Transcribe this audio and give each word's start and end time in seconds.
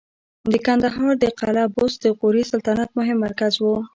د 0.51 0.53
کندهار 0.65 1.11
د 1.19 1.25
قلعه 1.39 1.65
بست 1.75 1.97
د 2.01 2.05
غوري 2.17 2.43
سلطنت 2.51 2.89
مهم 2.97 3.17
مرکز 3.25 3.53
و 3.59 3.65